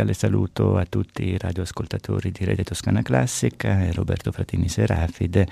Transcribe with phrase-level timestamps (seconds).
[0.00, 5.46] Cordiale saluto a tutti i radioascoltatori di Rete Toscana Classica e Roberto Fratini Serafide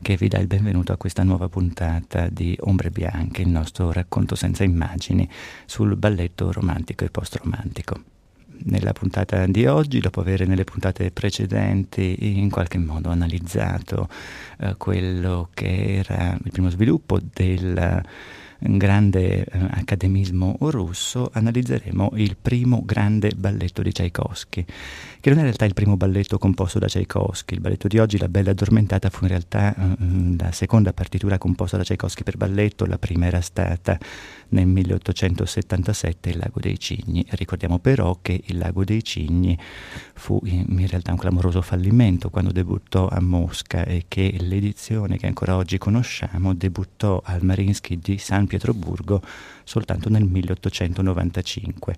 [0.00, 4.36] che vi dà il benvenuto a questa nuova puntata di Ombre Bianche, il nostro racconto
[4.36, 5.28] senza immagini
[5.66, 8.02] sul balletto romantico e post-romantico.
[8.62, 14.08] Nella puntata di oggi, dopo aver nelle puntate precedenti in qualche modo analizzato
[14.60, 18.02] eh, quello che era il primo sviluppo del
[18.60, 24.64] grande eh, accademismo russo, analizzeremo il primo grande balletto di Tchaikovsky,
[25.20, 27.54] che non è in realtà il primo balletto composto da Tchaikovsky.
[27.54, 31.76] Il balletto di oggi, La Bella Addormentata, fu in realtà eh, la seconda partitura composta
[31.76, 33.98] da Tchaikovsky per balletto, la prima era stata
[34.48, 37.24] nel 1877 Il Lago dei Cigni.
[37.30, 39.58] Ricordiamo però che Il Lago dei Cigni
[40.14, 45.56] fu in realtà un clamoroso fallimento quando debuttò a Mosca e che l'edizione che ancora
[45.56, 49.20] oggi conosciamo debuttò al Marinsky di San Pietroburgo
[49.64, 51.96] soltanto nel 1895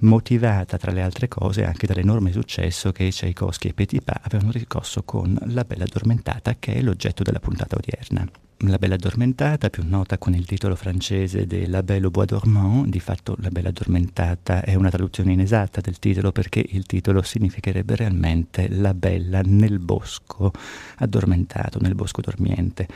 [0.00, 5.38] motivata tra le altre cose anche dall'enorme successo che Tchaikovsky e Petipa avevano riscosso con
[5.46, 8.28] La Bella Addormentata, che è l'oggetto della puntata odierna.
[8.62, 12.88] La Bella Addormentata, più nota con il titolo francese de La Belle au Bois dormant,
[12.88, 17.94] di fatto La Bella Addormentata è una traduzione inesatta del titolo perché il titolo significherebbe
[17.94, 20.50] realmente La Bella nel bosco
[20.96, 22.88] addormentato, nel bosco dormiente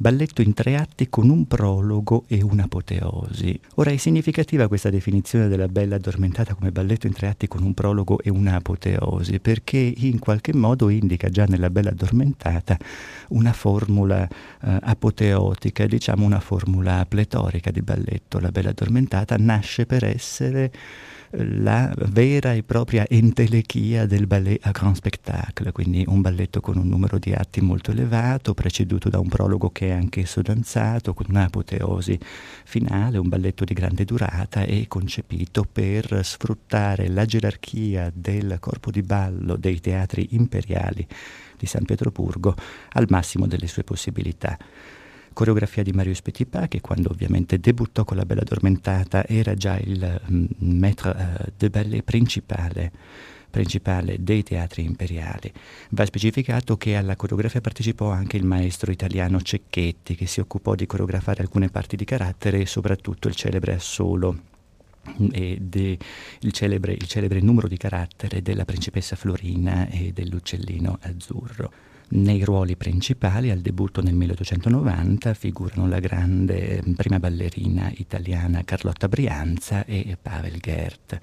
[0.00, 3.60] balletto in tre atti con un prologo e un'apoteosi.
[3.74, 7.74] Ora è significativa questa definizione della Bella addormentata come balletto in tre atti con un
[7.74, 12.78] prologo e un'apoteosi, perché in qualche modo indica già nella Bella addormentata
[13.28, 18.40] una formula eh, apoteotica, diciamo una formula pletorica di balletto.
[18.40, 20.72] La Bella addormentata nasce per essere
[21.32, 26.88] la vera e propria entelechia del ballet a grand spectacle, quindi un balletto con un
[26.88, 32.18] numero di atti molto elevato, preceduto da un prologo che è anch'esso danzato, con un'apoteosi
[32.64, 39.02] finale, un balletto di grande durata e concepito per sfruttare la gerarchia del corpo di
[39.02, 41.06] ballo dei teatri imperiali
[41.56, 42.56] di San Pietroburgo
[42.92, 44.58] al massimo delle sue possibilità
[45.32, 50.20] coreografia di Marius Petipa che quando ovviamente debuttò con la Bella Addormentata era già il
[50.28, 52.92] um, maître uh, de ballet principale
[53.50, 55.52] principale dei teatri imperiali.
[55.90, 60.86] Va specificato che alla coreografia partecipò anche il maestro italiano Cecchetti, che si occupò di
[60.86, 64.38] coreografare alcune parti di carattere e soprattutto il celebre assolo
[65.32, 65.98] e de,
[66.40, 71.72] il, celebre, il celebre numero di carattere della principessa Florina e dell'uccellino azzurro.
[72.12, 79.84] Nei ruoli principali, al debutto nel 1890, figurano la grande prima ballerina italiana Carlotta Brianza
[79.84, 81.20] e Pavel Gert.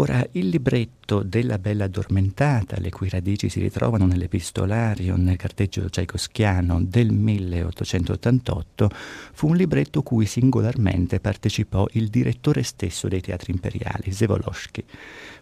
[0.00, 6.80] Ora, il libretto della Bella Addormentata, le cui radici si ritrovano nell'epistolario, nel carteggio tchaikovskiano
[6.84, 8.90] del 1888,
[9.32, 14.84] fu un libretto cui singolarmente partecipò il direttore stesso dei teatri imperiali, Zevolosky.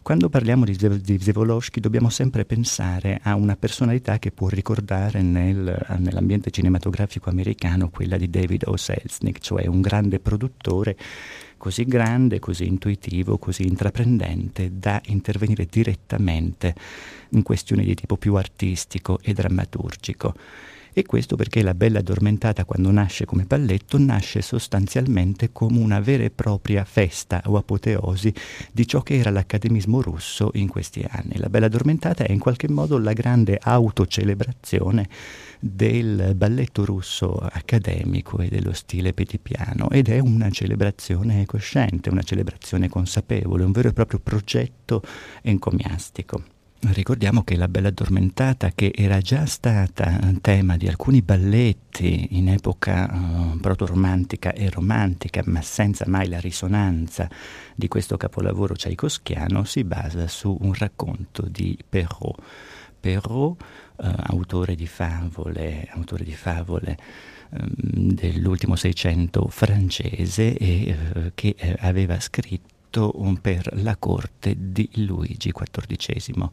[0.01, 5.85] Quando parliamo di, di Zevolosky dobbiamo sempre pensare a una personalità che può ricordare nel,
[5.99, 8.77] nell'ambiente cinematografico americano quella di David O.
[8.79, 10.97] Selznick, cioè un grande produttore
[11.57, 16.75] così grande, così intuitivo, così intraprendente da intervenire direttamente
[17.31, 20.35] in questioni di tipo più artistico e drammaturgico.
[20.99, 26.25] E questo perché la Bella Addormentata, quando nasce come balletto, nasce sostanzialmente come una vera
[26.25, 28.33] e propria festa o apoteosi
[28.73, 31.37] di ciò che era l'accademismo russo in questi anni.
[31.37, 35.07] La Bella Addormentata è in qualche modo la grande autocelebrazione
[35.61, 42.89] del balletto russo accademico e dello stile petipiano ed è una celebrazione cosciente, una celebrazione
[42.89, 45.03] consapevole, un vero e proprio progetto
[45.43, 46.43] encomiastico.
[46.79, 53.11] Ricordiamo che La Bella Addormentata, che era già stata tema di alcuni balletti in epoca
[53.11, 57.29] uh, proto-romantica e romantica, ma senza mai la risonanza
[57.75, 62.43] di questo capolavoro tchaikovskiano, si basa su un racconto di Perrault.
[63.01, 63.65] Perrault
[63.97, 66.97] autore di favole, autore di favole
[67.51, 72.75] ehm, dell'ultimo Seicento francese e eh, che eh, aveva scritto
[73.43, 76.51] per la corte di Luigi XIV.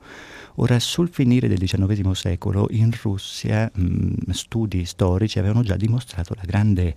[0.58, 6.44] Ora, sul finire del XIX secolo, in Russia mh, studi storici avevano già dimostrato la
[6.46, 6.94] grande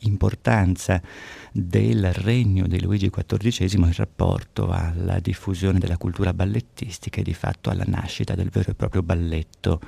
[0.00, 1.02] importanza
[1.52, 7.70] del regno di Luigi XIV in rapporto alla diffusione della cultura ballettistica e di fatto
[7.70, 9.80] alla nascita del vero e proprio balletto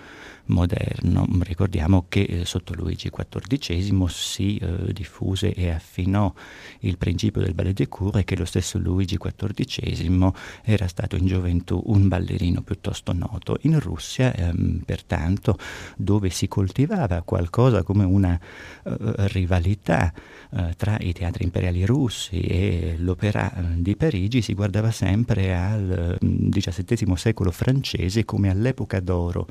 [0.46, 1.26] moderno.
[1.40, 6.32] Ricordiamo che eh, sotto Luigi XIV si eh, diffuse e affinò
[6.80, 10.32] il principio del ballet de cour e che lo stesso Luigi XIV
[10.62, 13.58] era stato in gioventù un ballerino piuttosto noto.
[13.62, 15.58] In Russia, ehm, pertanto,
[15.96, 18.94] dove si coltivava qualcosa come una eh,
[19.28, 20.12] rivalità
[20.50, 26.18] eh, tra i teatri imperiali russi e l'opera eh, di Parigi, si guardava sempre al
[26.20, 29.46] XVII mm, secolo francese come all'epoca d'oro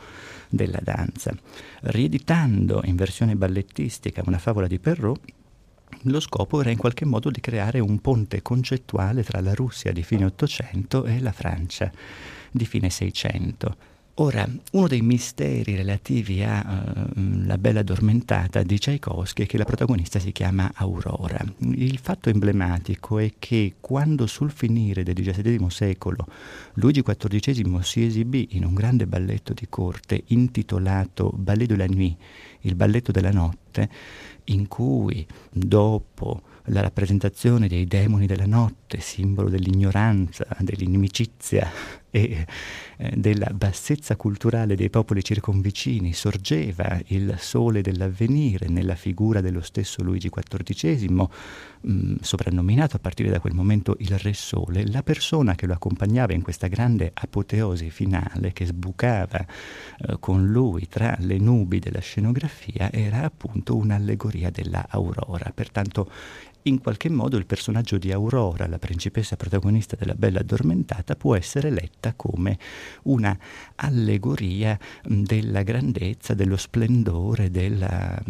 [0.50, 1.34] della danza.
[1.82, 5.22] Rieditando in versione ballettistica una favola di Perrault,
[6.06, 10.04] lo scopo era in qualche modo di creare un ponte concettuale tra la Russia di
[10.04, 11.92] fine Ottocento e la Francia
[12.52, 13.90] di fine Seicento.
[14.16, 19.64] Ora, uno dei misteri relativi alla uh, La Bella Addormentata di Tchaikovsky è che la
[19.64, 21.40] protagonista si chiama Aurora.
[21.60, 26.28] Il fatto emblematico è che quando sul finire del XVII secolo
[26.74, 32.18] Luigi XIV si esibì in un grande balletto di corte intitolato Ballet de la Nuit,
[32.62, 33.90] il balletto della notte,
[34.46, 42.46] in cui dopo la rappresentazione dei demoni della notte, simbolo dell'ignoranza, dell'inimicizia e
[42.98, 50.04] eh, della bassezza culturale dei popoli circonvicini, sorgeva il sole dell'avvenire nella figura dello stesso
[50.04, 51.26] Luigi XIV, mh,
[51.90, 56.34] mm, soprannominato a partire da quel momento il Re Sole, la persona che lo accompagnava
[56.34, 62.92] in questa grande apoteosi finale che sbucava eh, con lui tra le nubi della scenografia
[62.92, 65.52] era appunto un'allegoria della aurora.
[65.56, 66.10] Pertanto
[66.64, 71.70] in qualche modo il personaggio di Aurora, la principessa protagonista della Bella Addormentata, può essere
[71.70, 72.58] letta come
[73.04, 73.38] una
[73.76, 78.22] allegoria della grandezza, dello splendore, della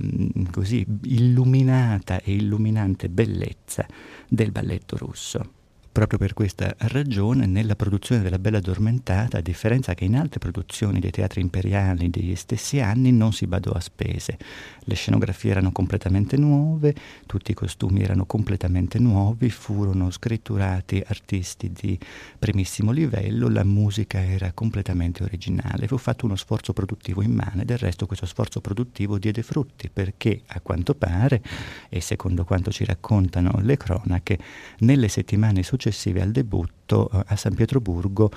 [0.51, 3.88] così illuminata e illuminante bellezza
[4.27, 5.59] del balletto russo.
[5.93, 11.01] Proprio per questa ragione, nella produzione della Bella Addormentata, a differenza che in altre produzioni
[11.01, 14.38] dei teatri imperiali degli stessi anni, non si badò a spese.
[14.85, 16.95] Le scenografie erano completamente nuove,
[17.25, 21.99] tutti i costumi erano completamente nuovi, furono scritturati artisti di
[22.39, 25.88] primissimo livello, la musica era completamente originale.
[25.88, 30.61] Fu fatto uno sforzo produttivo immane, del resto questo sforzo produttivo diede frutti perché, a
[30.61, 31.41] quanto pare,
[31.89, 34.39] e secondo quanto ci raccontano le cronache,
[34.79, 38.29] nelle settimane successive successive al debutto eh, a San Pietroburgo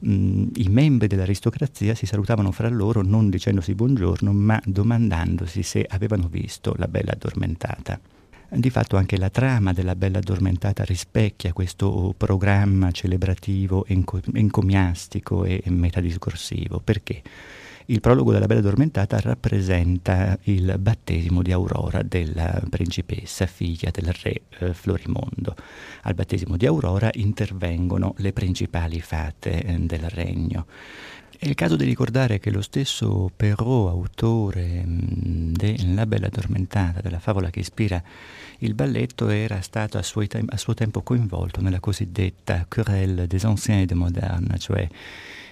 [0.00, 6.26] mh, i membri dell'aristocrazia si salutavano fra loro non dicendosi buongiorno ma domandandosi se avevano
[6.28, 8.00] visto la bella addormentata.
[8.50, 16.80] Di fatto anche la trama della Bella Addormentata rispecchia questo programma celebrativo, encomiastico e metadiscorsivo.
[16.82, 17.20] Perché?
[17.90, 24.42] Il prologo della Bella Addormentata rappresenta il battesimo di Aurora, della principessa, figlia del re
[24.58, 25.56] eh, Florimondo.
[26.02, 30.66] Al battesimo di Aurora intervengono le principali fate eh, del regno.
[31.38, 37.20] È il caso di ricordare che lo stesso Perrault, autore mm, della Bella Addormentata, della
[37.20, 38.02] favola che ispira
[38.58, 43.80] il balletto, era stato a suo, a suo tempo coinvolto nella cosiddetta querelle des anciens
[43.80, 44.86] et des modernes, cioè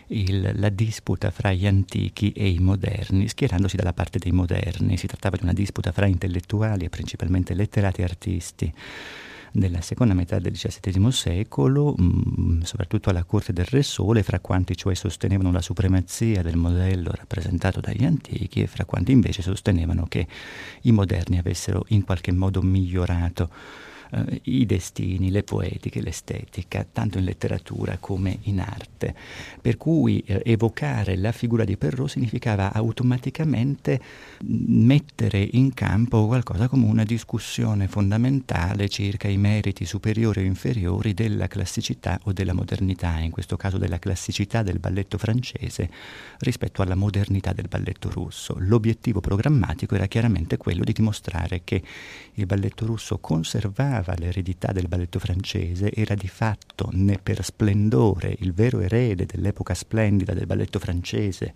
[0.08, 4.96] il, la disputa fra gli antichi e i moderni, schierandosi dalla parte dei moderni.
[4.96, 8.72] Si trattava di una disputa fra intellettuali e principalmente letterati artisti
[9.52, 14.38] della seconda metà del XVII secolo, mh, mm, soprattutto alla corte del Re Sole, fra
[14.38, 20.06] quanti cioè sostenevano la supremazia del modello rappresentato dagli antichi e fra quanti invece sostenevano
[20.06, 20.26] che
[20.82, 23.48] i moderni avessero in qualche modo migliorato
[24.10, 29.14] eh, i destini, le poetiche, l'estetica, tanto in letteratura come in arte.
[29.60, 34.00] Per cui eh, evocare la figura di Perrault significava automaticamente
[34.44, 41.48] mettere in campo qualcosa come una discussione fondamentale circa i meriti superiori o inferiori della
[41.48, 45.90] classicità o della modernità, in questo caso della classicità del balletto francese
[46.38, 48.56] rispetto alla modernità del balletto russo.
[48.58, 51.82] L'obiettivo programmatico era chiaramente quello di dimostrare che
[52.34, 58.52] il balletto russo conservava l'eredità del balletto francese, era di fatto né per splendore il
[58.52, 61.52] vero erede dell'epoca splendida del balletto francese,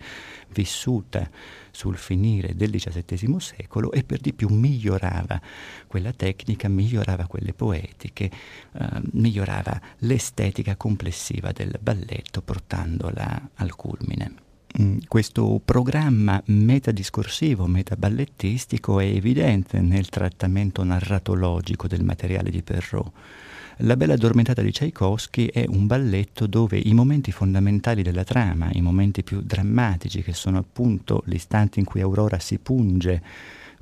[0.49, 1.29] vissuta
[1.71, 5.41] sul finire del XVII secolo e per di più migliorava
[5.87, 8.29] quella tecnica, migliorava quelle poetiche,
[8.73, 14.49] eh, migliorava l'estetica complessiva del balletto portandola al culmine.
[14.79, 23.11] Mm, questo programma metadiscorsivo, metaballettistico è evidente nel trattamento narratologico del materiale di Perrault.
[23.83, 28.81] La Bella Addormentata di Tchaikovsky è un balletto dove i momenti fondamentali della trama, i
[28.81, 33.21] momenti più drammatici, che sono appunto l'istante in cui Aurora si punge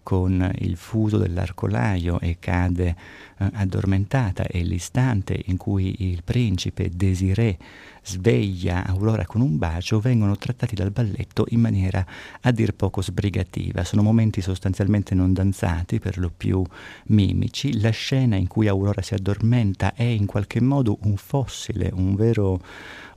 [0.10, 2.96] con il fuso dell'arcolaio e cade
[3.38, 7.60] eh, addormentata e l'istante in cui il principe Desiré
[8.02, 12.04] sveglia Aurora con un bacio vengono trattati dal balletto in maniera
[12.42, 13.84] a dir poco sbrigativa.
[13.84, 16.64] Sono momenti sostanzialmente non danzati, per lo più
[17.10, 17.80] mimici.
[17.80, 22.60] La scena in cui Aurora si addormenta è in qualche modo un fossile, un vero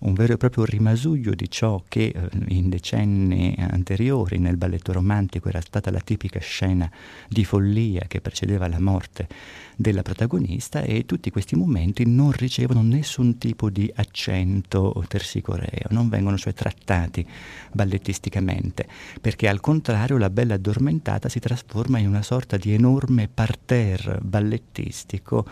[0.03, 5.49] un vero e proprio rimasuglio di ciò che eh, in decenni anteriori nel balletto romantico
[5.49, 6.91] era stata la tipica scena
[7.29, 9.29] di follia che precedeva la morte
[9.77, 16.37] della protagonista e tutti questi momenti non ricevono nessun tipo di accento tersicoreo, non vengono
[16.37, 17.27] cioè trattati
[17.73, 18.87] ballettisticamente,
[19.21, 25.47] perché al contrario la bella addormentata si trasforma in una sorta di enorme parterre ballettistico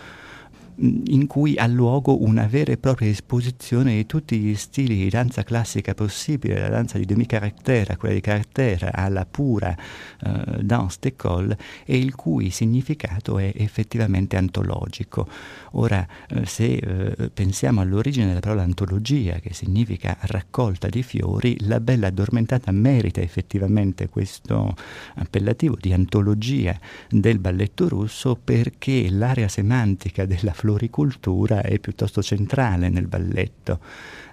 [0.82, 5.42] in cui ha luogo una vera e propria esposizione di tutti gli stili di danza
[5.42, 9.76] classica possibili, la danza di demi-caractère, quella di caractère, alla pura
[10.25, 15.28] uh, danse d'école, e il cui significato è effettivamente antologico.
[15.72, 21.80] Ora, uh, se uh, pensiamo all'origine della parola antologia, che significa raccolta di fiori, la
[21.80, 24.75] bella addormentata merita effettivamente questo
[25.16, 32.89] appellativo di antologia del balletto russo perché l'area semantica della flora floricoltura è piuttosto centrale
[32.89, 33.81] nel balletto.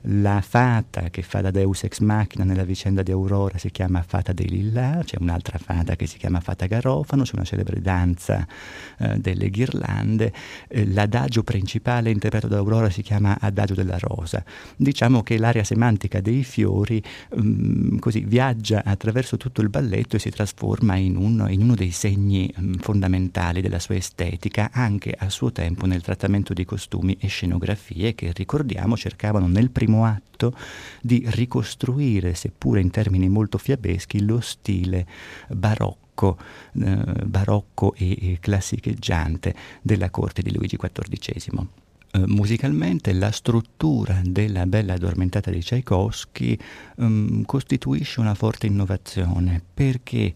[0.03, 4.31] La fata che fa da Deus ex machina nella vicenda di Aurora si chiama Fata
[4.31, 8.47] dei Lilla, c'è un'altra fata che si chiama Fata Garofano, c'è una celebre danza
[8.99, 10.31] eh, delle ghirlande,
[10.67, 14.43] eh, l'adagio principale interpretato da Aurora si chiama Adagio della Rosa.
[14.75, 17.01] Diciamo che l'area semantica dei fiori
[17.35, 21.75] mh, mm, così viaggia attraverso tutto il balletto e si trasforma in uno, in uno
[21.75, 26.65] dei segni mh, mm, fondamentali della sua estetica, anche a suo tempo nel trattamento di
[26.65, 30.53] costumi e scenografie che ricordiamo cercavano nel primo primo atto
[31.01, 35.08] di ricostruire, seppure in termini molto fiabeschi, lo stile
[35.48, 36.38] barocco,
[36.74, 41.65] eh, barocco e, e classicheggiante della corte di Luigi XIV.
[42.10, 46.58] Uh, musicalmente la struttura della Bella addormentata di Tchaikovsky
[46.98, 50.34] um, costituisce una forte innovazione perché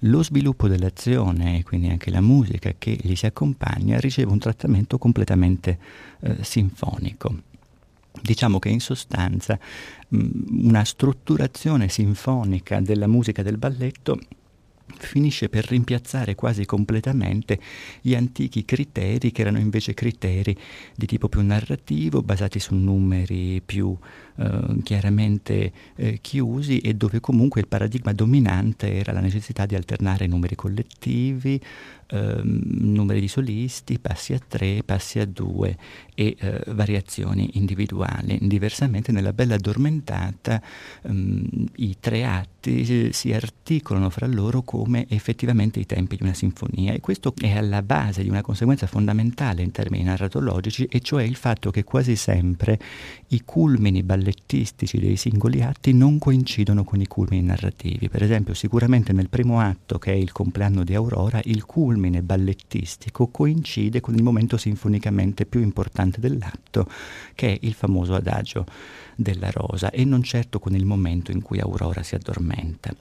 [0.00, 4.98] lo sviluppo dell'azione e quindi anche la musica che gli si accompagna riceve un trattamento
[4.98, 5.78] completamente
[6.22, 7.51] uh, sinfonico.
[8.22, 9.58] Diciamo che in sostanza
[10.08, 14.18] mh, una strutturazione sinfonica della musica del balletto
[14.96, 17.58] finisce per rimpiazzare quasi completamente
[18.00, 20.56] gli antichi criteri che erano invece criteri
[20.94, 23.96] di tipo più narrativo, basati su numeri più
[24.36, 30.26] eh, chiaramente eh, chiusi e dove comunque il paradigma dominante era la necessità di alternare
[30.26, 31.60] numeri collettivi,
[32.06, 35.76] ehm, numeri di solisti, passi a tre, passi a due
[36.14, 38.38] e eh, variazioni individuali.
[38.40, 40.62] Diversamente nella bella addormentata
[41.02, 46.92] ehm, i tre atti si articolano fra loro come effettivamente i tempi di una sinfonia
[46.92, 51.34] e questo è alla base di una conseguenza fondamentale in termini narratologici e cioè il
[51.34, 52.78] fatto che quasi sempre
[53.28, 58.08] i culmini ballettistici dei singoli atti non coincidono con i culmini narrativi.
[58.08, 63.26] Per esempio sicuramente nel primo atto che è il compleanno di Aurora il culmine ballettistico
[63.28, 66.86] coincide con il momento sinfonicamente più importante dell'atto,
[67.34, 68.66] che è il famoso adagio
[69.16, 72.94] della rosa, e non certo con il momento in cui Aurora si addormenta.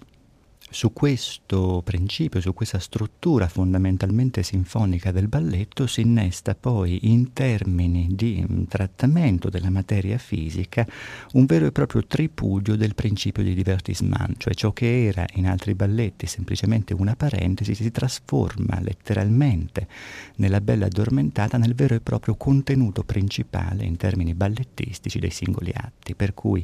[0.74, 8.08] Su questo principio, su questa struttura fondamentalmente sinfonica del balletto si innesta poi in termini
[8.12, 10.88] di mm, trattamento della materia fisica
[11.34, 15.76] un vero e proprio tripudio del principio di divertissement, cioè ciò che era in altri
[15.76, 19.90] balletti semplicemente una parentesi si trasforma letteralmente
[20.38, 26.16] nella bella addormentata nel vero e proprio contenuto principale in termini ballettistici dei singoli atti,
[26.16, 26.64] per cui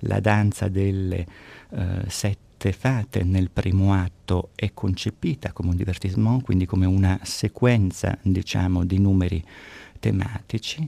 [0.00, 1.26] la danza delle
[1.68, 8.16] uh, sette fate nel primo atto è concepita come un divertissement, quindi come una sequenza,
[8.22, 9.44] diciamo, di numeri
[10.02, 10.86] tematici, uh,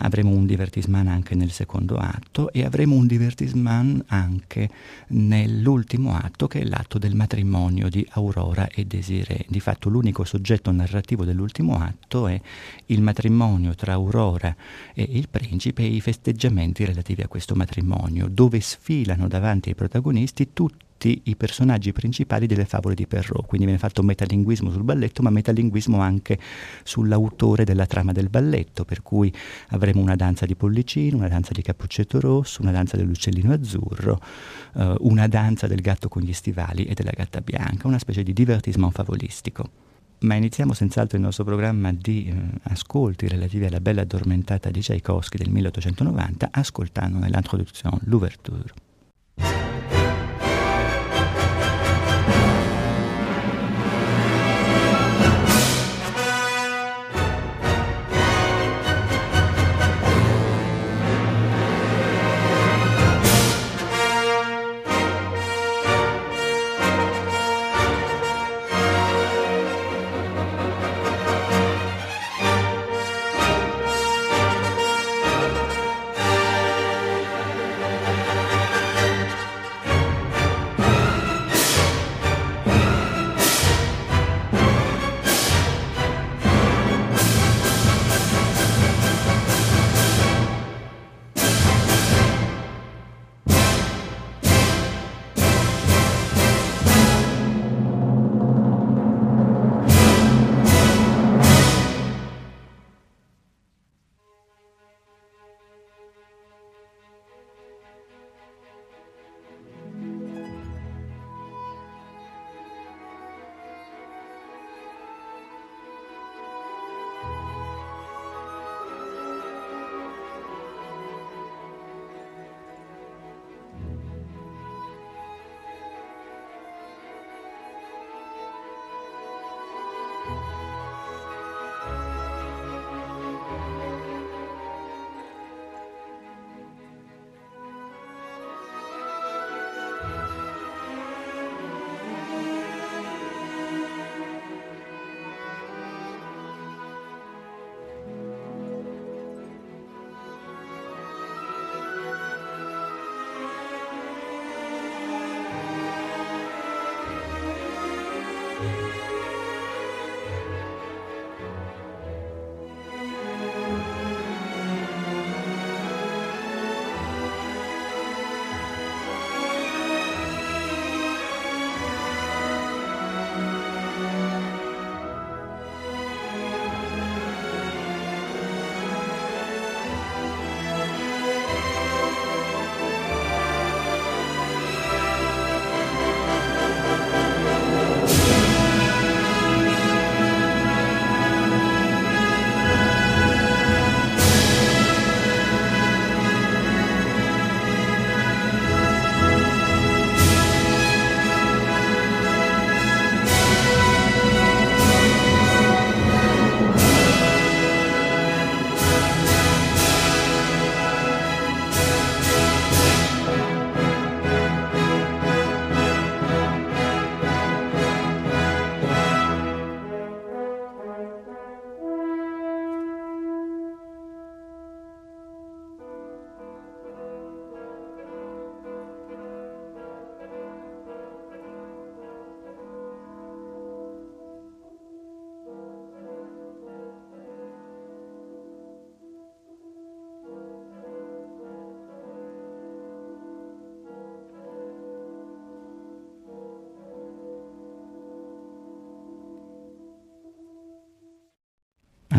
[0.00, 4.68] avremo un divertissement anche nel secondo atto e avremo un divertissement anche
[5.08, 9.46] nell'ultimo atto che è l'atto del matrimonio di Aurora e Desiree.
[9.48, 12.38] Di fatto l'unico soggetto narrativo dell'ultimo atto è
[12.86, 14.54] il matrimonio tra Aurora
[14.92, 20.52] e il principe e i festeggiamenti relativi a questo matrimonio, dove sfilano davanti ai protagonisti
[20.52, 25.20] tutti tutti i personaggi principali delle favole di Perrault, quindi viene fatto metalinguismo sul balletto,
[25.22, 26.38] ma metalinguismo anche
[26.84, 29.32] sull'autore della trama del balletto, per cui
[29.70, 34.20] avremo una danza di Pollicino, una danza di Cappuccetto Rosso, una danza dell'uccellino azzurro,
[34.76, 38.32] eh, una danza del gatto con gli stivali e della gatta bianca, una specie di
[38.32, 39.70] divertissement favolistico.
[40.20, 45.36] Ma iniziamo senz'altro il nostro programma di eh, ascolti relativi alla bella addormentata di Tchaikovsky
[45.36, 48.91] del 1890 ascoltando nell'introduzione l'ouverture.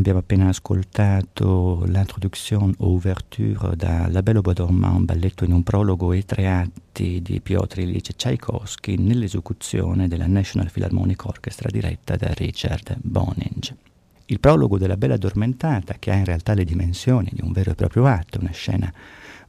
[0.04, 5.54] Abbiamo appena ascoltato l'introduzione o ouverture da La Belle au Bois dormant, un balletto in
[5.54, 12.18] un prologo e tre atti di Piotr Ilyich Tchaikovsky nell'esecuzione della National Philharmonic Orchestra diretta
[12.18, 13.78] da Richard Boninge.
[14.26, 17.76] Il prologo della Bella Addormentata, che ha in realtà le dimensioni di un vero e
[17.76, 18.92] proprio atto, una scena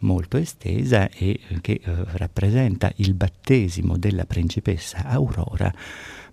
[0.00, 5.74] molto estesa e che eh, rappresenta il battesimo della principessa Aurora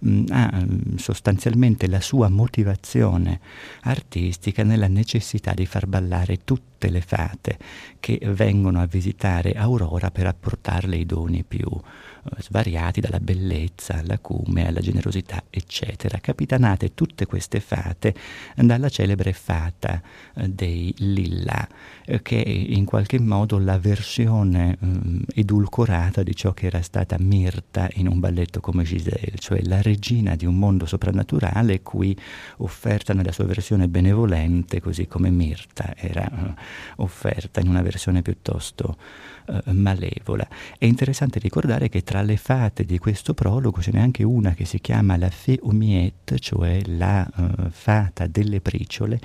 [0.01, 0.65] mh, ha
[0.97, 3.39] sostanzialmente la sua motivazione
[3.81, 6.39] artistica nella necessità di far ballare
[6.81, 7.57] tutte le fate
[7.99, 14.67] che vengono a visitare Aurora per apportarle i doni più eh, svariati dalla bellezza all'acume,
[14.67, 18.15] alla generosità, eccetera, capitanate tutte queste fate
[18.55, 20.01] dalla celebre fata
[20.35, 21.67] eh, dei Lilla,
[22.05, 27.17] eh, che è in qualche modo la versione um, edulcorata di ciò che era stata
[27.19, 32.17] Mirta in un balletto come Giselle, cioè la regina di un mondo soprannaturale cui
[32.57, 36.29] offerta nella sua versione benevolente, così come Mirta era
[36.97, 38.97] offerta in una versione piuttosto
[39.45, 40.47] uh, malevola.
[40.77, 44.65] È interessante ricordare che tra le fate di questo prologo ce n'è anche una che
[44.65, 45.73] si chiama la Fée aux
[46.39, 49.19] cioè la uh, fata delle briciole,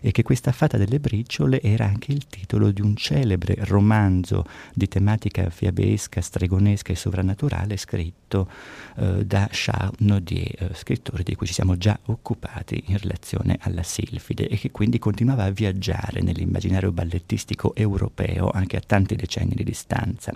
[0.00, 4.86] e che questa fata delle briciole era anche il titolo di un celebre romanzo di
[4.86, 8.48] tematica fiabesca, stregonesca e sovrannaturale scritto
[8.96, 14.48] uh, da Charles Nodier, scrittore di cui ci siamo già occupati in relazione alla Silfide
[14.48, 20.32] e che quindi continuava a viaggiare nell'immaginario ballettistico europeo anche a tanti decenni di distanza.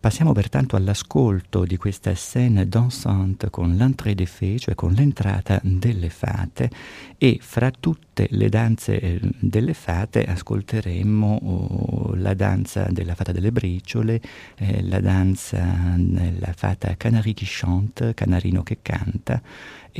[0.00, 6.08] Passiamo pertanto all'ascolto di questa scène dansante con l'entrée des fées, cioè con l'entrata delle
[6.08, 6.70] fate,
[7.18, 13.52] e fra tutte le danze eh, delle fate ascolteremo oh, la danza della fata delle
[13.52, 14.20] briciole,
[14.56, 19.40] eh, la danza della fata Canari qui chante, Canarino che canta,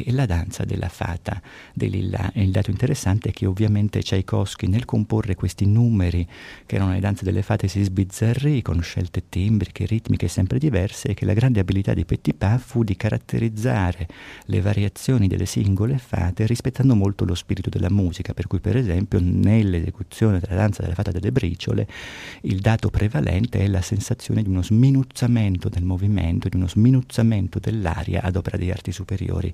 [0.04, 1.40] e la danza della fata
[1.74, 2.30] dei Lilla.
[2.34, 6.26] Il dato interessante è che ovviamente Tchaikovsky nel comporre questi numeri
[6.66, 11.14] che erano le danze delle fate si sbizzarrì con scelte timbriche, ritmiche sempre diverse e
[11.14, 14.06] che la grande abilità di Petipa fu di caratterizzare
[14.44, 19.18] le variazioni delle singole fate rispettando molto lo spirito della musica, per cui per esempio
[19.22, 21.86] nell'esecuzione della danza della fata delle briciole
[22.42, 28.22] il dato prevalente è la sensazione di uno sminuzzamento del movimento, di uno sminuzzamento dell'aria
[28.22, 29.52] ad opera di arti superiori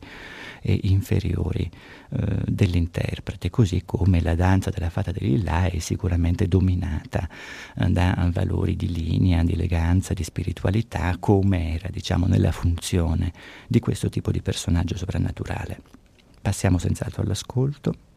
[0.61, 1.71] e inferiori
[2.11, 7.29] eh, dell'interprete, così come la danza della fata dell'Illa è sicuramente dominata
[7.77, 13.33] eh, da valori di linea, di eleganza, di spiritualità, come era diciamo nella funzione
[13.67, 15.81] di questo tipo di personaggio soprannaturale.
[16.41, 18.14] Passiamo senz'altro all'ascolto.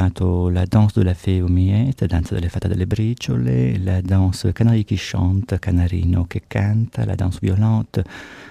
[0.00, 4.52] Ascoltato la danse de la fée aux miettes, danza delle fate delle briciole, la danse
[4.52, 8.02] canari qui chante, canarino che canta, la danse violente,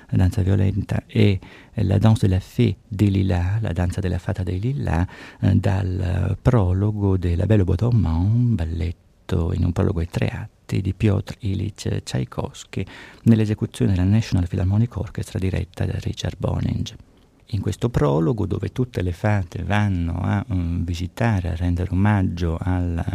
[0.10, 1.40] la danza violenta e
[1.74, 5.08] la danse de la fée des lilas, la danza della fata dei lilas,
[5.42, 10.94] eh, dal prologo della Belle Bois dormant, balletto in un prologo ai tre atti di
[10.94, 12.86] Piotr Ilyich Tchaikovsky
[13.24, 17.09] nell'esecuzione della National Philharmonic Orchestra diretta da Richard Boninge
[17.52, 23.06] in questo prologo dove tutte le fate vanno a um, visitare, a rendere omaggio alla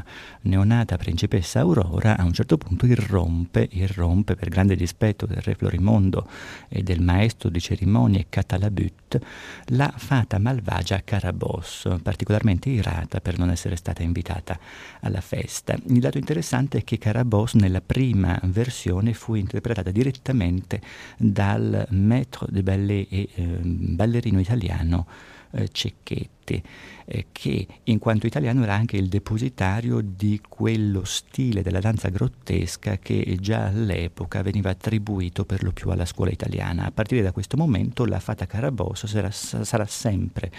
[0.42, 6.28] neonata principessa Aurora, a un certo punto irrompe, irrompe per grande dispetto del re Florimondo
[6.68, 9.20] e del maestro di cerimonie Catalabut,
[9.66, 14.58] la fata malvagia Carabos, particolarmente irata per non essere stata invitata
[15.00, 15.76] alla festa.
[15.86, 20.80] Il dato interessante è che Carabos nella prima versione fu interpretata direttamente
[21.16, 25.06] dal maître de ballet e eh, ballerino ballerino italiano
[25.52, 26.62] eh, Cecchetti,
[27.04, 32.98] eh, che in quanto italiano era anche il depositario di quello stile della danza grottesca
[32.98, 36.86] che già all'epoca veniva attribuito per lo più alla scuola italiana.
[36.86, 40.50] A partire da questo momento la Fata Carabosso sarà, sarà sempre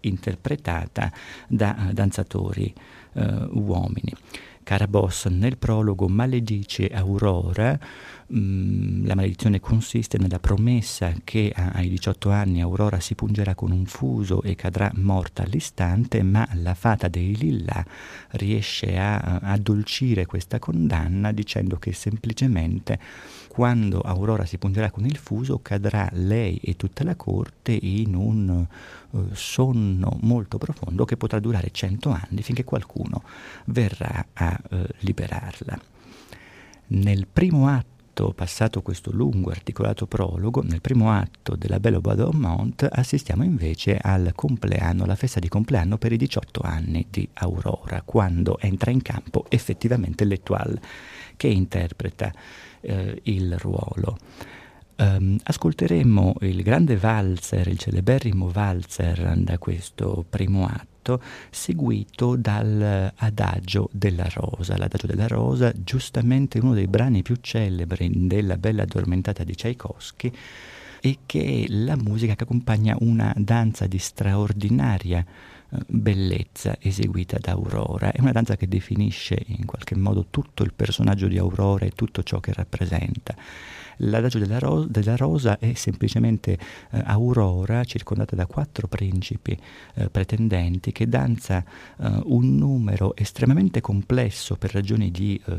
[0.00, 1.10] interpretata
[1.48, 2.72] da danzatori
[3.14, 4.12] eh, uomini.
[4.62, 7.78] Carabosso nel prologo maledice Aurora
[8.34, 13.84] Mm, la maledizione consiste nella promessa che ai 18 anni Aurora si pungerà con un
[13.84, 17.84] fuso e cadrà morta all'istante, ma la fata dei Lilla
[18.30, 22.98] riesce a addolcire questa condanna dicendo che semplicemente
[23.52, 28.66] quando Aurora si pungerà con il fuso cadrà lei e tutta la corte in un
[29.10, 33.22] uh, sonno molto profondo che potrà durare cento anni finché qualcuno
[33.66, 35.78] verrà a uh, liberarla.
[36.86, 42.88] Nel primo atto passato questo lungo articolato prologo, nel primo atto della Belle Bois d'Ormont
[42.90, 48.58] assistiamo invece al compleanno, alla festa di compleanno per i 18 anni di Aurora, quando
[48.60, 50.80] entra in campo effettivamente l'Etoile
[51.36, 52.32] che interpreta
[52.82, 54.18] eh, il ruolo.
[54.94, 64.28] Um, ascolteremo il grande valzer, il celeberrimo valzer da questo primo atto seguito dall'Adagio della
[64.28, 64.76] Rosa.
[64.76, 70.30] L'Adagio della Rosa, giustamente uno dei brani più celebri della Bella addormentata di Tchaikovsky,
[71.00, 75.24] e che è la musica che accompagna una danza di straordinaria
[75.86, 78.12] bellezza eseguita da Aurora.
[78.12, 82.22] È una danza che definisce in qualche modo tutto il personaggio di Aurora e tutto
[82.22, 83.34] ciò che rappresenta.
[84.04, 86.58] L'adagio della, ro- della rosa è semplicemente
[86.90, 89.56] eh, Aurora circondata da quattro principi
[89.94, 91.62] eh, pretendenti che danza
[91.98, 95.54] eh, un numero estremamente complesso per ragioni di eh,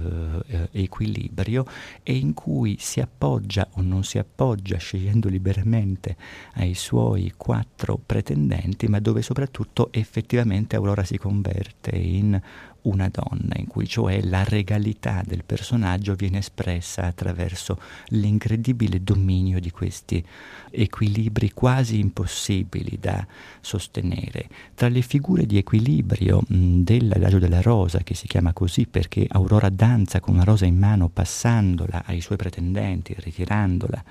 [0.48, 1.66] eh, equilibrio
[2.02, 6.18] e in cui si appoggia o non si appoggia scegliendo liberamente
[6.56, 12.42] ai suoi quattro pretendenti, ma dove soprattutto effettivamente Aurora si converte in
[12.84, 19.72] una donna, in cui cioè la regalità del personaggio viene espressa attraverso l'incredibile dominio di
[19.72, 20.24] questi
[20.72, 23.26] equilibri quasi impossibili da
[23.62, 24.48] sostenere.
[24.74, 30.20] Tra le figure di equilibrio dell'adagio della rosa, che si chiama così perché Aurora danza
[30.20, 34.04] con una rosa in mano passandola ai suoi pretendenti, ritirandola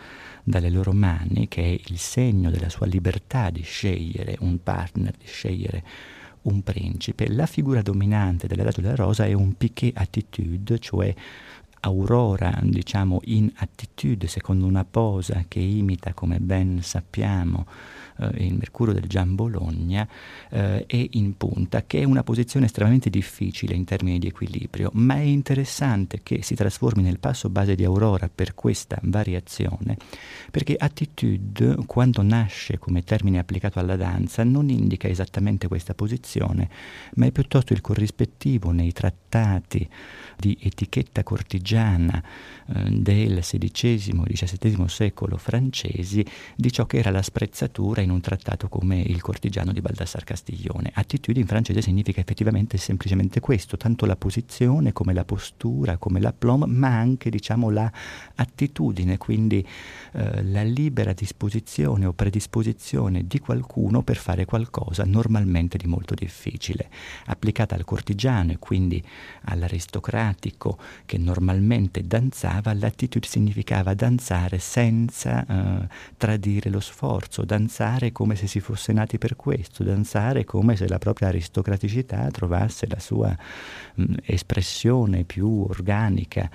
[0.44, 5.26] dalle loro mani, che è il segno della sua libertà di scegliere un partner, di
[5.26, 5.84] scegliere
[6.42, 7.28] un principe.
[7.28, 11.14] La figura dominante dell'Adagio della Rosa è un piquet attitude, cioè
[11.84, 17.66] Aurora, diciamo, in attitude, secondo una posa che imita, come ben sappiamo,
[18.30, 20.06] eh, il Mercurio del Gian Bologna
[20.50, 25.14] eh, è in punta, che è una posizione estremamente difficile in termini di equilibrio, ma
[25.16, 29.96] è interessante che si trasformi nel passo base di Aurora per questa variazione,
[30.50, 36.68] perché attitude, quando nasce come termine applicato alla danza, non indica esattamente questa posizione,
[37.14, 39.88] ma è piuttosto il corrispettivo nei trattati
[40.38, 42.22] di etichetta cortigiana
[42.66, 46.24] eh, del XVI-XVII secolo francesi
[46.56, 50.90] di ciò che era la sprezzatura in un trattato come il cortigiano di Baldassar Castiglione.
[50.94, 56.64] Attitudine in francese significa effettivamente semplicemente questo, tanto la posizione come la postura, come l'aplomb,
[56.64, 57.90] ma anche diciamo la
[58.34, 59.66] attitudine, quindi
[60.12, 66.88] eh, la libera disposizione o predisposizione di qualcuno per fare qualcosa normalmente di molto difficile.
[67.26, 69.02] Applicata al cortigiano e quindi
[69.44, 78.36] all'aristocratico che normalmente danzava, l'attitudine significava danzare senza eh, tradire lo sforzo, danzare danzare come
[78.36, 83.36] se si fosse nati per questo, danzare come se la propria aristocraticità trovasse la sua
[83.94, 86.48] mh, espressione più organica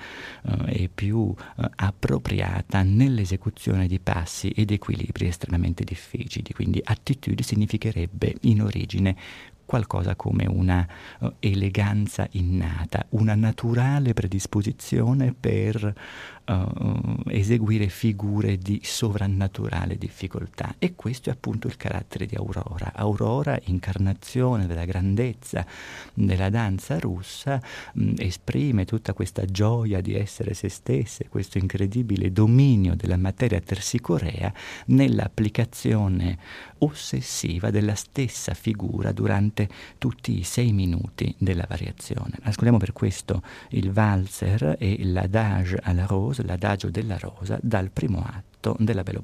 [0.44, 6.54] eh, e più eh, appropriata nell'esecuzione di passi ed equilibri estremamente difficili.
[6.54, 9.16] Quindi attitude significherebbe in origine
[9.68, 10.88] qualcosa come una
[11.20, 15.94] uh, eleganza innata, una naturale predisposizione per
[16.48, 22.94] uh, eseguire figure di sovrannaturale difficoltà e questo è appunto il carattere di Aurora.
[22.96, 25.66] Aurora, incarnazione della grandezza
[26.14, 27.62] della danza russa,
[27.94, 34.52] mh, esprime tutta questa gioia di essere se stessa, questo incredibile dominio della materia tersicorea
[34.88, 36.38] nell'applicazione
[36.80, 39.68] ossessiva della stessa figura durante
[39.98, 42.38] tutti i sei minuti della variazione.
[42.42, 48.76] Ascoltiamo per questo il valzer e l'adage alla rose, l'adagio della rosa, dal primo atto
[48.80, 49.20] della Belle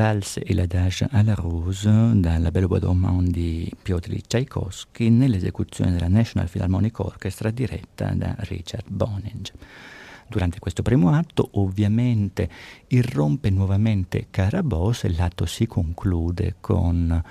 [0.00, 6.08] valse e l'adage à la rose dalla Belle Bois dormant di Piotr Tchaikovsky nell'esecuzione della
[6.08, 9.52] National Philharmonic Orchestra diretta da Richard Boninge.
[10.26, 12.48] Durante questo primo atto ovviamente
[12.86, 17.22] irrompe nuovamente Carabosse e l'atto si conclude con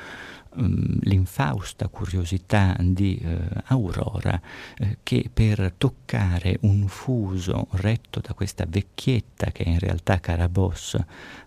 [0.56, 4.40] um, l'infausta curiosità di uh, Aurora
[4.80, 10.98] uh, che per toccare un fuso retto da questa vecchietta che è in realtà Carabos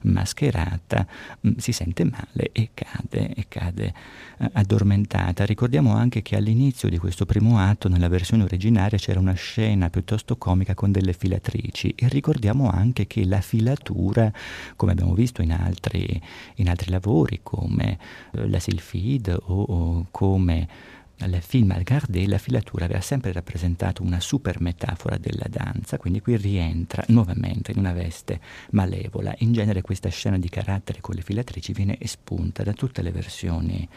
[0.03, 1.07] mascherata
[1.40, 3.94] um, si sente male e cade, e cade
[4.38, 5.44] uh, addormentata.
[5.44, 10.36] Ricordiamo anche che all'inizio di questo primo atto nella versione originaria c'era una scena piuttosto
[10.36, 14.32] comica con delle filatrici e ricordiamo anche che la filatura,
[14.76, 16.20] come abbiamo visto in altri,
[16.57, 17.98] in altri lavori come
[18.32, 20.68] la Silfina, Feed o, o come
[21.16, 26.20] nel film Al Gardé la filatura aveva sempre rappresentato una super metafora della danza, quindi
[26.20, 28.38] qui rientra nuovamente in una veste
[28.72, 29.34] malevola.
[29.38, 33.88] In genere questa scena di carattere con le filatrici viene espunta da tutte le versioni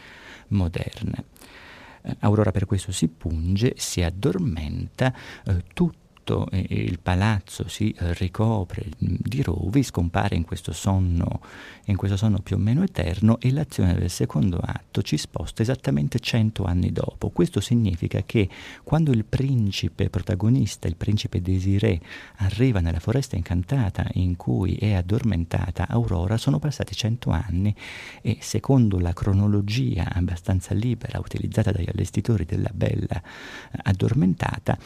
[0.48, 1.24] moderne.
[2.00, 5.12] Eh, Aurora per questo si punge, si addormenta,
[5.44, 11.40] eh, tutto tutto il palazzo si ricopre di rovi, scompare in questo sonno,
[11.84, 16.18] in questo sonno più o meno eterno e l'azione del secondo atto ci sposta esattamente
[16.18, 17.30] cento anni dopo.
[17.30, 18.48] Questo significa che
[18.82, 22.00] quando il principe protagonista, il principe Desiré,
[22.38, 27.72] arriva nella foresta incantata in cui è addormentata Aurora, sono passati cento anni
[28.20, 33.22] e secondo la cronologia abbastanza libera utilizzata dagli allestitori della bella
[33.84, 34.76] addormentata,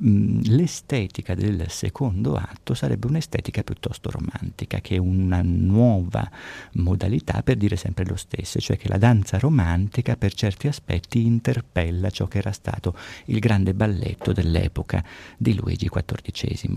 [0.00, 6.30] l'estetica del secondo atto sarebbe un'estetica piuttosto romantica, che è una nuova
[6.74, 12.10] modalità per dire sempre lo stesso, cioè che la danza romantica per certi aspetti interpella
[12.10, 12.96] ciò che era stato
[13.26, 15.04] il grande balletto dell'epoca
[15.36, 16.76] di Luigi XIV.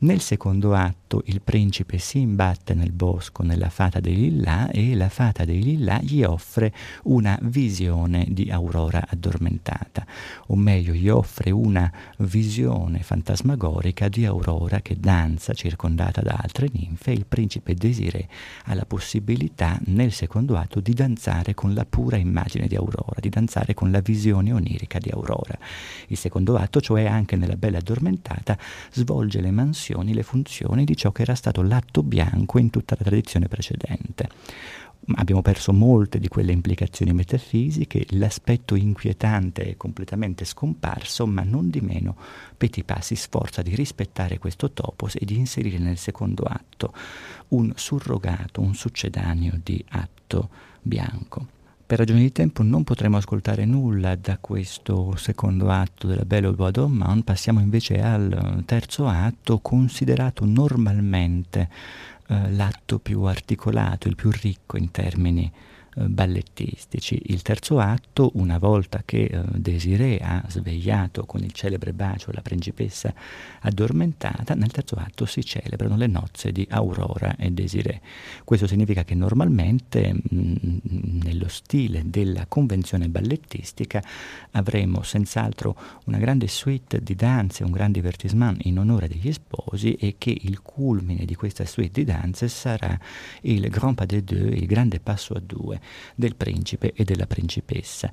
[0.00, 5.08] Nel secondo atto il principe si imbatte nel bosco nella fata dei Lillà e la
[5.08, 6.72] fata dei Lillà gli offre
[7.04, 10.06] una visione di Aurora addormentata,
[10.46, 17.10] o meglio gli offre una visione fantasmagorica di Aurora che danza circondata da altre ninfe
[17.10, 18.28] il principe Desiré
[18.66, 23.30] ha la possibilità nel secondo atto di danzare con la pura immagine di Aurora, di
[23.30, 25.58] danzare con la visione onirica di Aurora.
[26.06, 28.56] Il secondo atto, cioè anche nella bella addormentata,
[28.92, 33.04] svolge le mansioni, le funzioni di ciò che era stato l'atto bianco in tutta la
[33.04, 34.28] tradizione precedente.
[35.14, 41.80] Abbiamo perso molte di quelle implicazioni metafisiche, l'aspetto inquietante è completamente scomparso, ma non di
[41.80, 42.14] meno
[42.56, 46.92] Petipa si sforza di rispettare questo topos e di inserire nel secondo atto
[47.48, 50.50] un surrogato, un succedaneo di atto
[50.82, 51.56] bianco.
[51.88, 56.54] Per ragioni di tempo non potremo ascoltare nulla da questo secondo atto della Belle au
[56.54, 61.70] Bois passiamo invece al terzo atto considerato normalmente
[62.26, 67.20] eh, l'atto più articolato, il più ricco in termini eh, ballettistici.
[67.26, 72.42] Il terzo atto, una volta che eh, Desiree ha svegliato con il celebre bacio la
[72.42, 73.12] principessa
[73.60, 78.00] addormentata, nel terzo atto si celebrano le nozze di Aurora e Desiree.
[78.44, 80.78] Questo significa che normalmente mh, mm,
[81.24, 84.02] nello stile della convenzione ballettistica
[84.52, 90.16] avremo senz'altro una grande suite di danze, un grande divertissement in onore degli sposi e
[90.18, 92.98] che il culmine di questa suite di danze sarà
[93.42, 95.80] il Grand Pas de Deux, il grande passo a due,
[96.14, 98.08] del principe e della principessa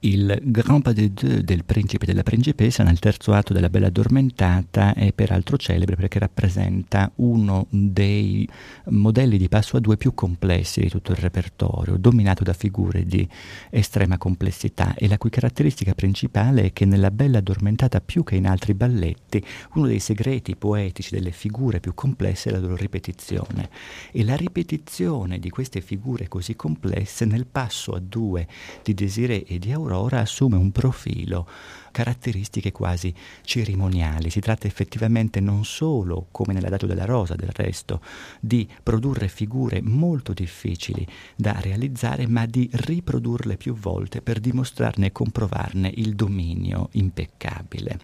[0.00, 3.86] il Grand Pas de Deux del principe e della principessa nel terzo atto della Bella
[3.86, 8.46] Addormentata è peraltro celebre perché rappresenta uno dei
[8.86, 13.26] modelli di passo a due più complessi di tutto il repertorio, dominato da figure di
[13.70, 14.94] estrema complessità.
[14.94, 19.42] E la cui caratteristica principale è che nella Bella Addormentata più che in altri balletti
[19.74, 23.70] uno dei segreti poetici delle figure più complesse è la loro ripetizione.
[24.12, 28.46] E la ripetizione di queste figure così complesse nel passo a due
[28.82, 31.46] di Desiree e di Aurora Aurora assume un profilo,
[31.92, 34.30] caratteristiche quasi cerimoniali.
[34.30, 38.00] Si tratta effettivamente non solo, come nell'adagio della rosa del resto,
[38.40, 41.06] di produrre figure molto difficili
[41.36, 48.00] da realizzare, ma di riprodurle più volte per dimostrarne e comprovarne il dominio impeccabile.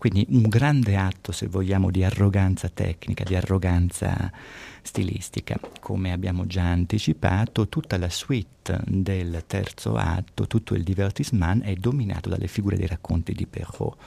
[0.00, 4.32] Quindi un grande atto, se vogliamo, di arroganza tecnica, di arroganza
[4.80, 5.60] stilistica.
[5.78, 12.30] Come abbiamo già anticipato, tutta la suite del terzo atto, tutto il divertissement è dominato
[12.30, 13.98] dalle figure dei racconti di Perrault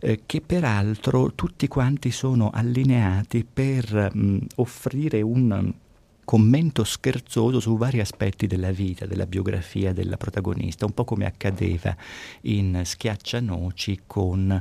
[0.00, 5.72] eh, che peraltro tutti quanti sono allineati per mh, offrire un
[6.26, 11.96] commento scherzoso su vari aspetti della vita, della biografia della protagonista, un po' come accadeva
[12.42, 14.60] in Schiaccianoci con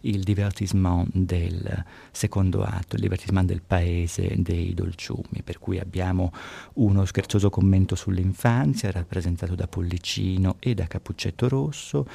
[0.00, 6.32] il divertissement del secondo atto, il divertissement del paese dei dolciumi, per cui abbiamo
[6.74, 12.08] uno scherzoso commento sull'infanzia rappresentato da Pollicino e da Cappuccetto Rosso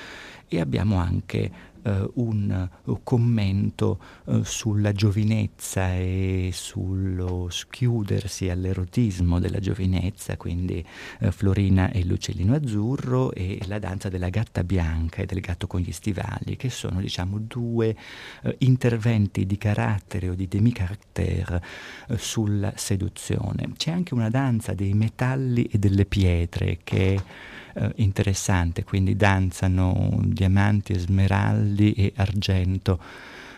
[0.49, 9.59] e abbiamo anche uh, un uh, commento uh, sulla giovinezza e sullo schiudersi all'erotismo della
[9.59, 10.85] giovinezza, quindi
[11.31, 15.91] Florina e l'uccellino azzurro e la danza della gatta bianca e del gatto con gli
[15.91, 17.95] stivali, che sono diciamo due
[18.59, 21.61] interventi di carattere o di demi-caractère
[22.15, 23.71] sulla seduzione.
[23.75, 27.19] C'è anche una danza dei metalli e delle pietre che
[27.73, 32.99] eh, interessante, quindi danzano diamanti smeraldi e argento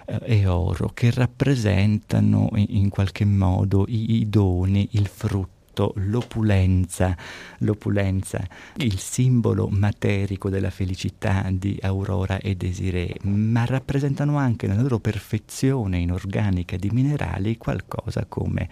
[0.06, 7.16] eh, e oro che rappresentano in, qualche modo i doni, il frutto tutto l'opulenza,
[7.60, 8.46] l'opulenza,
[8.78, 16.00] il simbolo materico della felicità di Aurora e Desiree, ma rappresentano anche nella loro perfezione
[16.00, 18.70] inorganica di minerali qualcosa come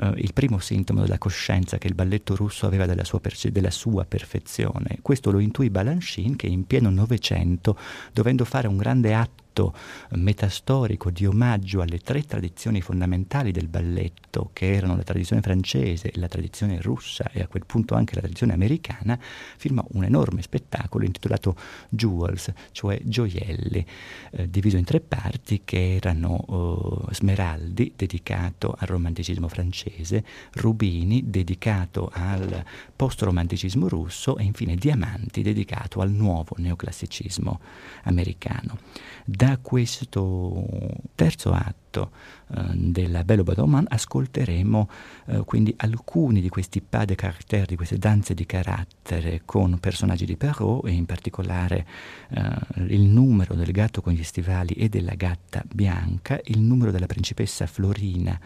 [0.00, 3.70] eh, il primo sintomo della coscienza che il balletto russo aveva della sua, perce- della
[3.70, 4.98] sua perfezione.
[5.02, 7.76] Questo lo intuì Balanchine che in pieno Novecento,
[8.12, 9.74] dovendo fare un grande atto atto
[10.10, 16.28] metastorico di omaggio alle tre tradizioni fondamentali del balletto, che erano la tradizione francese, la
[16.28, 19.18] tradizione russa e a quel punto anche la tradizione americana,
[19.56, 21.54] firmò un enorme spettacolo intitolato
[21.88, 23.84] Jewels, cioè gioielli,
[24.32, 32.10] eh, diviso in tre parti che erano eh, Smeraldi, dedicato al romanticismo francese, Rubini, dedicato
[32.12, 32.64] al
[32.96, 37.60] post-romanticismo russo e infine Diamanti, dedicato al nuovo neoclassicismo
[38.04, 38.78] americano.
[39.24, 40.66] Da questo
[41.14, 42.10] terzo atto
[42.54, 44.88] eh, della Bello Badoman ascolteremo
[45.26, 50.24] eh, quindi alcuni di questi pas de caractère, di queste danze di carattere con personaggi
[50.24, 51.86] di Perrault e in particolare
[52.30, 57.06] eh, il numero del gatto con gli stivali e della gatta bianca, il numero della
[57.06, 58.38] principessa Florina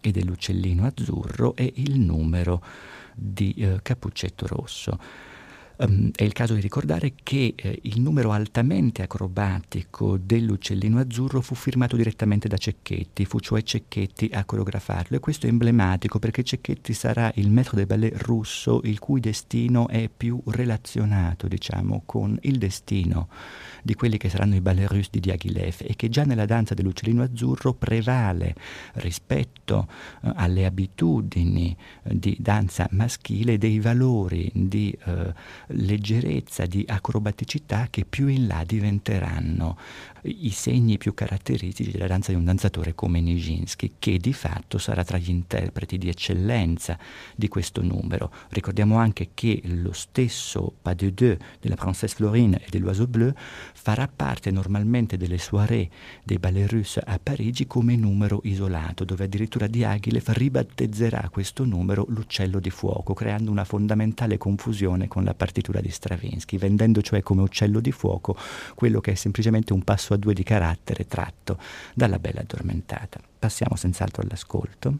[0.00, 2.62] e dell'uccellino azzurro e il numero
[3.14, 5.26] di eh, Cappuccetto Rosso.
[5.80, 11.54] Um, è il caso di ricordare che eh, il numero altamente acrobatico dell'uccellino azzurro fu
[11.54, 15.16] firmato direttamente da Cecchetti, fu cioè Cecchetti a coreografarlo.
[15.16, 19.86] E questo è emblematico perché Cecchetti sarà il maître de ballet russo il cui destino
[19.86, 23.28] è più relazionato, diciamo, con il destino
[23.88, 27.22] di quelli che saranno i ballet russi di Diaghilev e che già nella danza dell'uccellino
[27.22, 28.54] azzurro prevale
[28.96, 29.88] rispetto
[30.20, 35.32] eh, alle abitudini eh, di danza maschile dei valori di eh,
[35.68, 39.78] leggerezza, di acrobaticità che più in là diventeranno
[40.22, 45.04] i segni più caratteristici della danza di un danzatore come Nijinsky, che di fatto sarà
[45.04, 46.98] tra gli interpreti di eccellenza
[47.34, 48.32] di questo numero.
[48.50, 53.32] Ricordiamo anche che lo stesso Pas de deux della Princesse Florine e dell'Oiseau Bleu
[53.74, 55.88] farà parte normalmente delle soirée
[56.24, 62.58] dei ballet russi a Parigi come numero isolato, dove addirittura Diaghilev ribattezzerà questo numero l'uccello
[62.60, 67.80] di fuoco, creando una fondamentale confusione con la partitura di Stravinsky, vendendo cioè come uccello
[67.80, 68.36] di fuoco
[68.74, 71.58] quello che è semplicemente un passo a due di carattere tratto
[71.94, 73.20] dalla bella addormentata.
[73.38, 74.98] Passiamo senz'altro all'ascolto.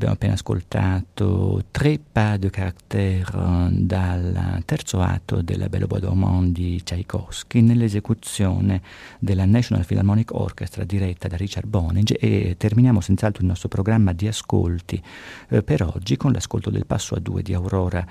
[0.00, 6.82] Abbiamo appena ascoltato tre pas de caractère dal terzo atto della Belle Bois dormant di
[6.82, 8.80] Tchaikovsky nell'esecuzione
[9.18, 14.26] della National Philharmonic Orchestra diretta da Richard Boninge e terminiamo senz'altro il nostro programma di
[14.26, 15.02] ascolti
[15.50, 18.02] eh, per oggi con l'ascolto del passo a due di Aurora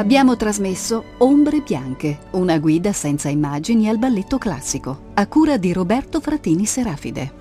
[0.00, 6.20] Abbiamo trasmesso Ombre Bianche, una guida senza immagini al balletto classico, a cura di Roberto
[6.20, 7.39] Fratini Serafide.